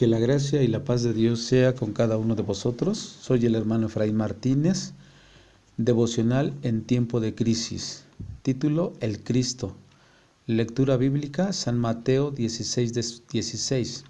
[0.00, 2.96] Que la gracia y la paz de Dios sea con cada uno de vosotros.
[2.96, 4.94] Soy el hermano Efraín Martínez,
[5.76, 8.04] devocional en tiempo de crisis.
[8.40, 9.76] Título El Cristo.
[10.46, 14.04] Lectura bíblica San Mateo 16, 16.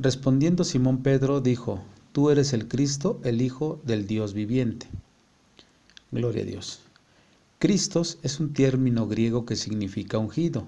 [0.00, 1.80] Respondiendo Simón Pedro dijo,
[2.10, 4.88] Tú eres el Cristo, el Hijo del Dios viviente.
[6.10, 6.80] Gloria a Dios.
[7.60, 10.66] Cristos es un término griego que significa ungido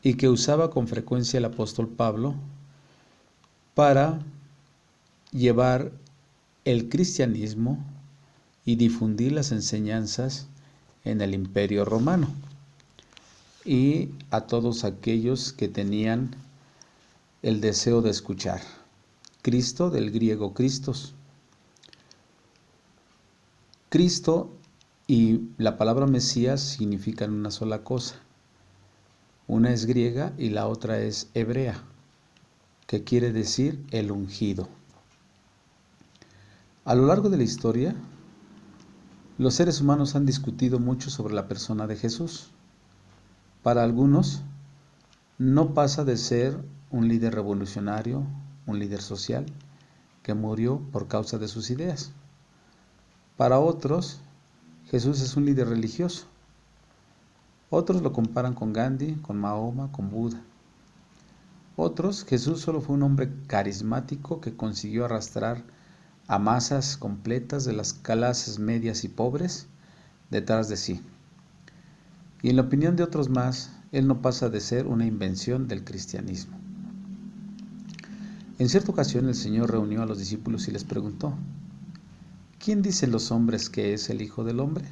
[0.00, 2.36] y que usaba con frecuencia el apóstol Pablo
[3.74, 4.20] para
[5.32, 5.92] llevar
[6.64, 7.78] el cristianismo
[8.64, 10.48] y difundir las enseñanzas
[11.04, 12.28] en el imperio romano
[13.64, 16.34] y a todos aquellos que tenían
[17.42, 18.60] el deseo de escuchar.
[19.42, 21.14] Cristo del griego Cristos.
[23.88, 24.52] Cristo
[25.06, 28.16] y la palabra Mesías significan una sola cosa.
[29.46, 31.82] Una es griega y la otra es hebrea
[32.90, 34.68] que quiere decir el ungido.
[36.84, 37.94] A lo largo de la historia,
[39.38, 42.50] los seres humanos han discutido mucho sobre la persona de Jesús.
[43.62, 44.42] Para algunos,
[45.38, 48.24] no pasa de ser un líder revolucionario,
[48.66, 49.46] un líder social,
[50.24, 52.10] que murió por causa de sus ideas.
[53.36, 54.18] Para otros,
[54.90, 56.26] Jesús es un líder religioso.
[57.70, 60.42] Otros lo comparan con Gandhi, con Mahoma, con Buda.
[61.82, 65.64] Otros, Jesús solo fue un hombre carismático que consiguió arrastrar
[66.26, 69.66] a masas completas de las clases medias y pobres
[70.28, 71.00] detrás de sí.
[72.42, 75.82] Y en la opinión de otros más, él no pasa de ser una invención del
[75.82, 76.54] cristianismo.
[78.58, 81.32] En cierta ocasión el Señor reunió a los discípulos y les preguntó,
[82.62, 84.84] ¿quién dicen los hombres que es el Hijo del Hombre?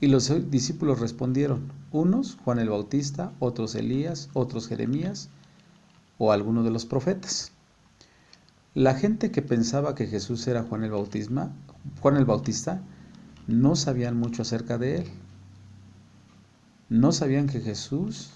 [0.00, 5.28] Y los discípulos respondieron, unos Juan el Bautista, otros Elías, otros Jeremías
[6.18, 7.52] o alguno de los profetas.
[8.74, 12.80] La gente que pensaba que Jesús era Juan el, Juan el Bautista
[13.48, 15.06] no sabían mucho acerca de él.
[16.88, 18.30] No sabían que Jesús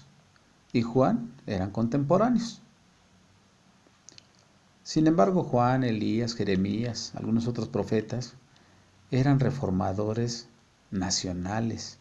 [0.73, 2.61] y Juan eran contemporáneos.
[4.83, 8.33] Sin embargo, Juan, Elías, Jeremías, algunos otros profetas
[9.11, 10.49] eran reformadores
[10.93, 11.99] nacionales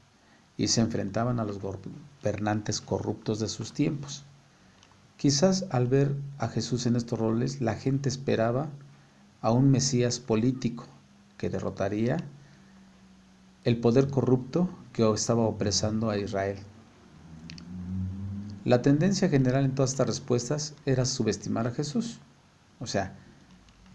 [0.56, 4.24] y se enfrentaban a los gobernantes corruptos de sus tiempos.
[5.16, 8.68] Quizás al ver a Jesús en estos roles, la gente esperaba
[9.40, 10.86] a un Mesías político
[11.36, 12.18] que derrotaría
[13.64, 16.58] el poder corrupto que estaba opresando a Israel.
[18.64, 22.20] La tendencia general en todas estas respuestas era subestimar a Jesús.
[22.78, 23.16] O sea,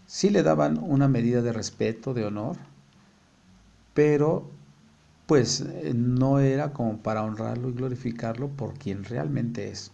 [0.06, 2.56] sí le daban una medida de respeto, de honor,
[3.94, 4.50] pero
[5.28, 9.92] pues eh, no era como para honrarlo y glorificarlo por quien realmente es.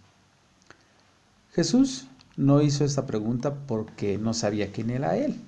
[1.50, 2.06] Jesús
[2.36, 5.40] no hizo esta pregunta porque no sabía quién era Él.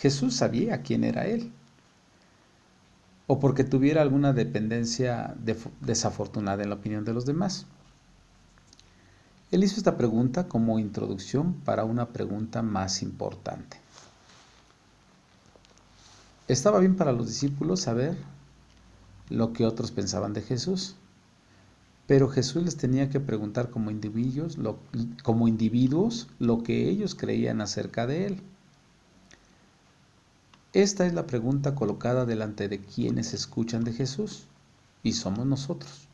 [0.00, 1.52] Jesús sabía quién era Él.
[3.28, 5.36] O porque tuviera alguna dependencia
[5.80, 7.66] desafortunada en la opinión de los demás.
[9.52, 13.78] Él hizo esta pregunta como introducción para una pregunta más importante.
[16.48, 18.33] Estaba bien para los discípulos saber
[19.28, 20.96] lo que otros pensaban de Jesús.
[22.06, 24.78] Pero Jesús les tenía que preguntar como individuos, lo,
[25.22, 28.42] como individuos lo que ellos creían acerca de Él.
[30.74, 34.46] Esta es la pregunta colocada delante de quienes escuchan de Jesús,
[35.02, 36.08] y somos nosotros.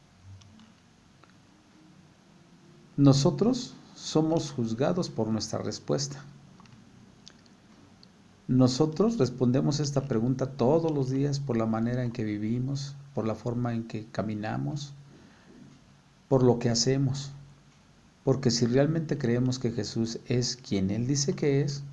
[2.96, 6.22] Nosotros somos juzgados por nuestra respuesta.
[8.50, 13.36] Nosotros respondemos esta pregunta todos los días por la manera en que vivimos, por la
[13.36, 14.92] forma en que caminamos,
[16.28, 17.30] por lo que hacemos.
[18.24, 21.84] Porque si realmente creemos que Jesús es quien Él dice que es,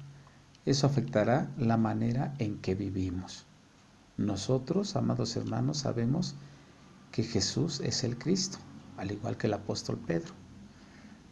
[0.65, 3.45] eso afectará la manera en que vivimos.
[4.17, 6.33] Nosotros, amados hermanos, sabemos
[7.11, 8.57] que Jesús es el Cristo,
[8.97, 10.33] al igual que el apóstol Pedro.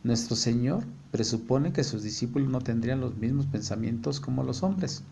[0.03, 5.03] Nuestro Señor presupone que sus discípulos no tendrían los mismos pensamientos como los hombres.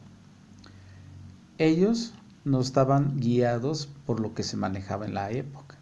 [1.59, 2.13] Ellos
[2.45, 5.77] no estaban guiados por lo que se manejaba en la época,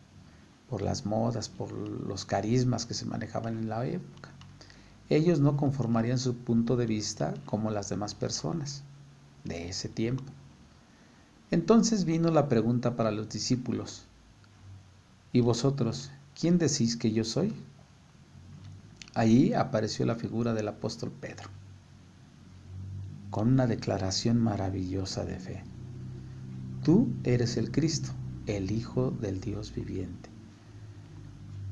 [0.69, 4.31] por las modas, por los carismas que se manejaban en la época.
[5.09, 8.83] Ellos no conformarían su punto de vista como las demás personas
[9.45, 10.23] de ese tiempo.
[11.51, 14.05] Entonces vino la pregunta para los discípulos,
[15.33, 17.53] ¿y vosotros, quién decís que yo soy?
[19.13, 21.49] Allí apareció la figura del apóstol Pedro,
[23.31, 25.63] con una declaración maravillosa de fe.
[26.83, 28.11] Tú eres el Cristo,
[28.45, 30.29] el Hijo del Dios viviente.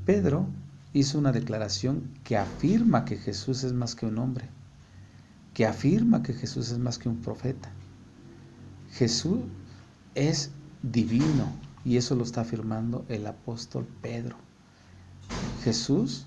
[0.06, 0.48] Pedro
[0.94, 4.50] hizo una declaración que afirma que Jesús es más que un hombre,
[5.54, 7.70] que afirma que Jesús es más que un profeta.
[8.92, 9.42] Jesús
[10.16, 10.52] es
[10.82, 11.52] divino
[11.84, 14.38] y eso lo está afirmando el apóstol Pedro.
[15.64, 16.26] Jesús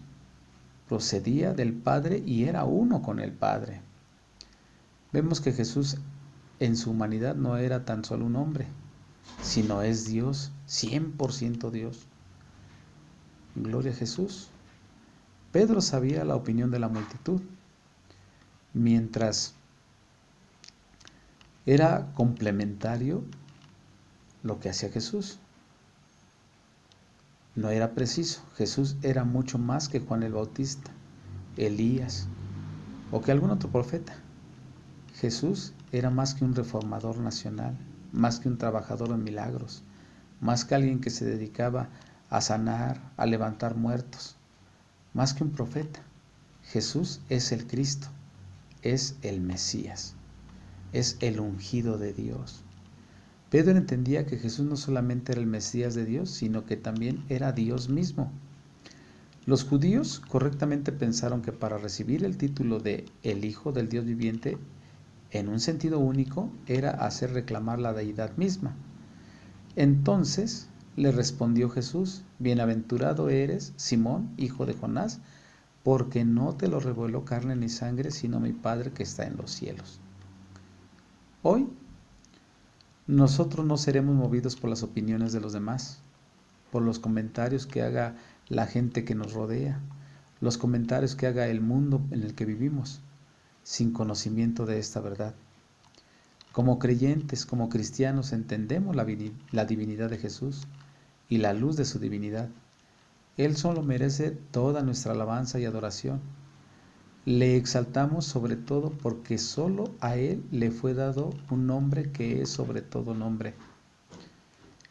[0.88, 3.80] procedía del Padre y era uno con el Padre.
[5.12, 5.98] Vemos que Jesús
[6.58, 8.66] en su humanidad no era tan solo un hombre,
[9.42, 12.06] sino es Dios, 100% Dios.
[13.54, 14.48] Gloria a Jesús.
[15.52, 17.42] Pedro sabía la opinión de la multitud,
[18.72, 19.54] mientras
[21.66, 23.22] era complementario
[24.42, 25.38] lo que hacía Jesús.
[27.54, 28.42] No era preciso.
[28.56, 30.90] Jesús era mucho más que Juan el Bautista,
[31.58, 32.28] Elías
[33.10, 34.14] o que algún otro profeta.
[35.22, 37.78] Jesús era más que un reformador nacional,
[38.10, 39.84] más que un trabajador en milagros,
[40.40, 41.90] más que alguien que se dedicaba
[42.28, 44.34] a sanar, a levantar muertos,
[45.14, 46.00] más que un profeta.
[46.64, 48.08] Jesús es el Cristo,
[48.82, 50.16] es el Mesías,
[50.92, 52.64] es el ungido de Dios.
[53.48, 57.52] Pedro entendía que Jesús no solamente era el Mesías de Dios, sino que también era
[57.52, 58.32] Dios mismo.
[59.46, 64.58] Los judíos correctamente pensaron que para recibir el título de el Hijo del Dios viviente,
[65.32, 68.74] en un sentido único, era hacer reclamar la deidad misma.
[69.76, 75.20] Entonces le respondió Jesús, Bienaventurado eres, Simón, hijo de Jonás,
[75.82, 79.50] porque no te lo reveló carne ni sangre, sino mi Padre que está en los
[79.50, 80.00] cielos.
[81.42, 81.66] Hoy
[83.06, 86.00] nosotros no seremos movidos por las opiniones de los demás,
[86.70, 88.16] por los comentarios que haga
[88.48, 89.80] la gente que nos rodea,
[90.40, 93.00] los comentarios que haga el mundo en el que vivimos,
[93.62, 95.34] sin conocimiento de esta verdad.
[96.52, 100.66] Como creyentes, como cristianos, entendemos la, divinidad de Jesús
[101.28, 102.50] y la luz de su divinidad.
[103.38, 106.20] Él solo merece toda nuestra alabanza y adoración.
[107.24, 112.50] Le exaltamos sobre todo porque solo a Él le fue dado un nombre que es
[112.50, 113.54] sobre todo nombre.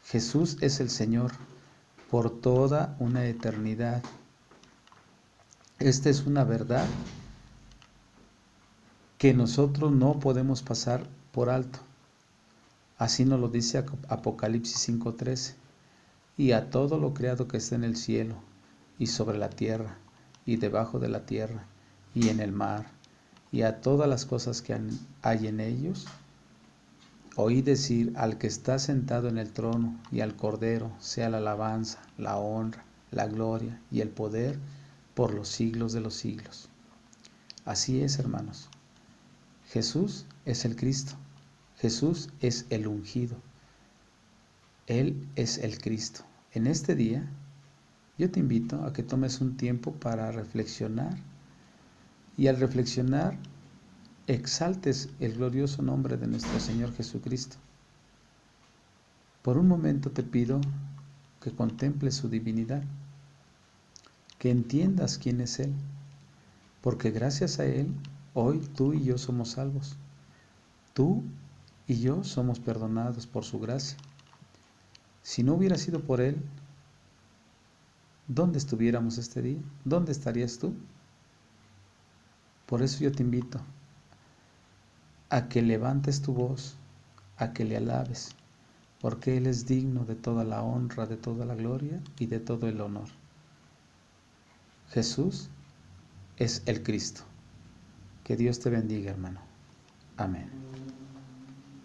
[0.06, 1.32] Jesús es el Señor
[2.10, 4.02] por toda una eternidad.
[5.78, 6.86] Esta es una verdad
[9.22, 11.78] que nosotros no podemos pasar por alto.
[12.98, 15.54] Así nos lo dice Apocalipsis 5:13.
[16.38, 18.34] Y a todo lo creado que está en el cielo
[18.98, 20.00] y sobre la tierra
[20.44, 21.68] y debajo de la tierra
[22.16, 22.88] y en el mar,
[23.52, 24.76] y a todas las cosas que
[25.22, 26.08] hay en ellos,
[27.36, 32.02] oí decir al que está sentado en el trono y al Cordero sea la alabanza,
[32.18, 34.58] la honra, la gloria y el poder
[35.14, 36.70] por los siglos de los siglos.
[37.66, 38.68] Así es, hermanos.
[39.72, 41.14] Jesús es el Cristo.
[41.78, 43.38] Jesús es el ungido.
[44.86, 46.26] Él es el Cristo.
[46.52, 47.26] En este día,
[48.18, 51.16] yo te invito a que tomes un tiempo para reflexionar
[52.36, 53.40] y al reflexionar
[54.28, 57.56] exaltes el glorioso nombre de nuestro Señor Jesucristo.
[59.42, 60.60] Por un momento te pido
[61.42, 62.84] que contemples su divinidad,
[64.38, 65.72] que entiendas quién es Él,
[66.82, 67.96] porque gracias a Él
[68.34, 69.98] hoy tú y yo somos salvos.
[70.94, 71.24] Tú
[71.88, 73.98] y yo somos perdonados por su gracia.
[75.22, 76.42] Si no hubiera sido por Él,
[78.28, 79.60] ¿dónde estuviéramos este día?
[79.86, 80.74] ¿Dónde estarías tú?
[82.66, 83.60] Por eso yo te invito
[85.30, 86.76] a que levantes tu voz,
[87.38, 88.36] a que le alabes,
[89.00, 92.68] porque Él es digno de toda la honra, de toda la gloria y de todo
[92.68, 93.10] el honor.
[94.90, 95.50] Jesús
[96.38, 97.24] es el Cristo.
[98.32, 99.42] Que Dios te bendiga, hermano.
[100.16, 100.50] Amén.